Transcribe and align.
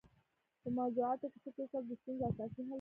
په 0.61 0.69
موضوعاتو 0.77 1.25
کي 1.33 1.39
فکر 1.45 1.63
کول 1.71 1.83
د 1.87 1.91
ستونزو 2.01 2.23
اساسي 2.29 2.59
حل 2.63 2.67
دی. 2.67 2.69